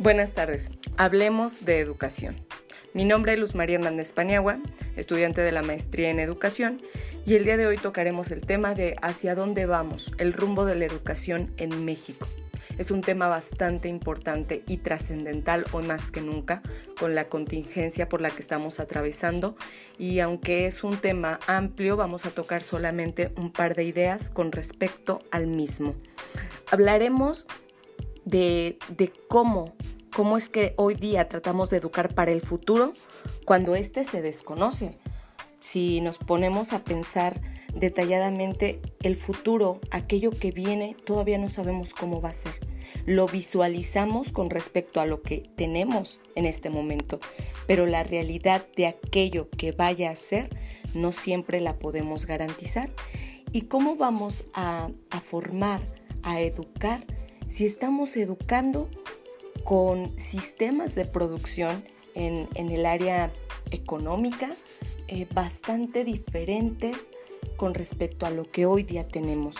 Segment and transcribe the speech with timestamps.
[0.00, 0.70] Buenas tardes.
[0.96, 2.36] Hablemos de educación.
[2.94, 4.60] Mi nombre es Luz María Hernández Paniagua,
[4.94, 6.80] estudiante de la maestría en educación,
[7.26, 10.76] y el día de hoy tocaremos el tema de hacia dónde vamos, el rumbo de
[10.76, 12.28] la educación en México.
[12.78, 16.62] Es un tema bastante importante y trascendental hoy más que nunca
[17.00, 19.56] con la contingencia por la que estamos atravesando
[19.98, 24.52] y aunque es un tema amplio vamos a tocar solamente un par de ideas con
[24.52, 25.96] respecto al mismo.
[26.70, 27.46] Hablaremos
[28.24, 29.74] de, de cómo
[30.18, 32.92] cómo es que hoy día tratamos de educar para el futuro
[33.44, 34.98] cuando éste se desconoce.
[35.60, 37.40] Si nos ponemos a pensar
[37.72, 42.54] detalladamente el futuro, aquello que viene, todavía no sabemos cómo va a ser.
[43.06, 47.20] Lo visualizamos con respecto a lo que tenemos en este momento,
[47.68, 50.50] pero la realidad de aquello que vaya a ser
[50.94, 52.90] no siempre la podemos garantizar.
[53.52, 55.80] ¿Y cómo vamos a, a formar,
[56.24, 57.06] a educar,
[57.46, 58.90] si estamos educando
[59.64, 63.32] con sistemas de producción en, el área
[63.70, 64.50] económica
[65.06, 67.08] eh, bastante diferentes
[67.56, 69.56] con respecto a lo que hoy día tenemos.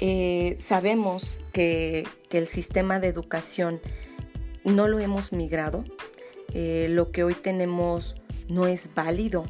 [0.00, 3.80] Eh, sabemos que, el sistema de educación
[4.64, 5.84] no lo hemos migrado,
[6.54, 8.14] eh, lo que hoy tenemos
[8.48, 9.44] no es válido,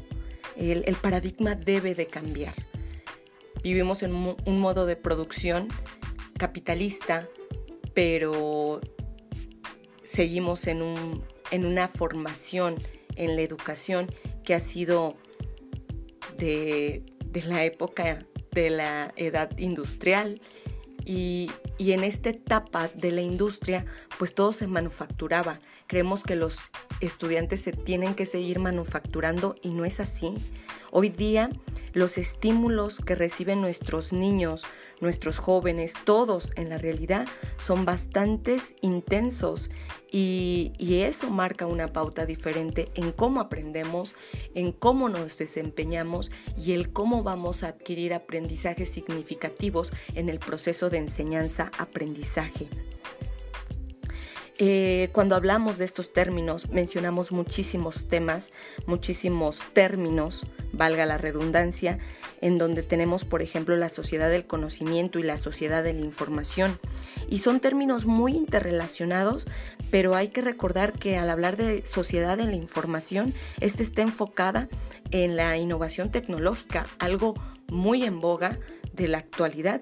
[0.57, 2.55] el, el paradigma debe de cambiar.
[3.63, 5.69] Vivimos en un modo de producción
[6.37, 7.29] capitalista
[7.95, 8.81] pero
[10.05, 12.77] seguimos en, una formación
[13.17, 14.13] en la educación
[14.45, 15.17] que ha sido
[16.39, 17.03] de,
[17.47, 20.41] la época de la edad industrial
[21.05, 21.51] y,
[21.83, 23.85] y, en esta etapa de la industria
[24.17, 25.59] pues todo se manufacturaba.
[25.89, 30.35] Creemos que los estudiantes se tienen que seguir manufacturando y no es así.
[30.93, 31.51] Hoy día
[31.93, 34.63] los estímulos que reciben nuestros niños,
[35.01, 37.27] nuestros jóvenes, todos en la realidad
[37.59, 39.69] son bastante intensos
[40.11, 44.15] y, eso marca una pauta diferente en cómo aprendemos,
[44.55, 50.91] en cómo nos desempeñamos y el cómo vamos a adquirir aprendizajes significativos en el proceso
[50.91, 50.99] de
[51.73, 52.69] enseñanza-aprendizaje.
[54.59, 58.53] Eh, cuando hablamos de estos términos, mencionamos muchísimos temas,
[58.87, 61.99] muchísimos términos, valga la redundancia,
[62.41, 66.79] en donde tenemos, por ejemplo, la sociedad del conocimiento y la sociedad de la información.
[67.29, 69.47] Y son términos muy interrelacionados,
[69.91, 74.69] pero hay que recordar que al hablar de sociedad de la información, esta está enfocada
[75.11, 77.35] en la innovación tecnológica, algo
[77.69, 78.61] muy en boga
[78.93, 79.81] de la actualidad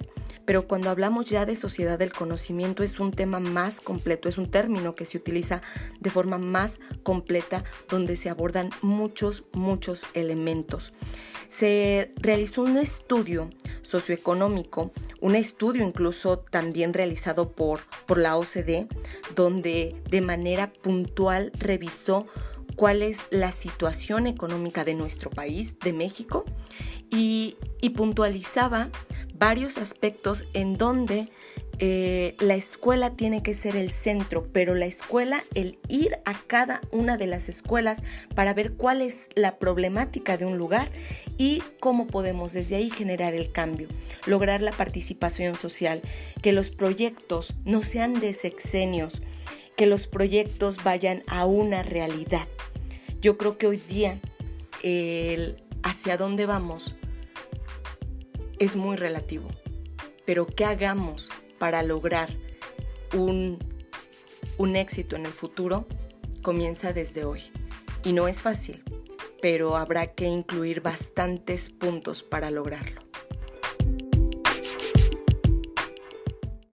[0.50, 4.50] pero cuando hablamos ya de sociedad del conocimiento es un tema más completo, es un
[4.50, 5.62] término que se utiliza
[6.00, 10.92] de forma más completa donde se abordan muchos, muchos elementos.
[11.48, 13.48] Se realizó un estudio
[13.82, 14.90] socioeconómico,
[15.20, 18.88] un estudio incluso también realizado por, por la OCDE,
[19.36, 22.26] donde de manera puntual revisó
[22.74, 26.44] cuál es la situación económica de nuestro país, de México,
[27.08, 28.90] y, y puntualizaba
[29.40, 31.30] varios aspectos en donde
[31.78, 36.82] eh, la escuela tiene que ser el centro, pero la escuela, el ir a cada
[36.92, 38.02] una de las escuelas
[38.34, 40.90] para ver cuál es la problemática de un lugar
[41.38, 43.88] y cómo podemos desde ahí generar el cambio,
[44.26, 46.02] lograr la participación social,
[46.42, 49.22] que los proyectos no sean de sexenios,
[49.74, 52.46] que los proyectos vayan a una realidad.
[53.22, 54.20] Yo creo que hoy día
[55.82, 56.94] hacia dónde vamos
[58.60, 59.48] es muy relativo,
[60.26, 62.28] pero ¿qué hagamos para lograr
[63.15, 63.59] un,
[64.59, 65.88] un éxito en el futuro?
[66.43, 67.43] Comienza desde hoy.
[68.04, 68.84] Y no es fácil,
[69.41, 73.09] pero habrá que incluir bastantes puntos para lograrlo.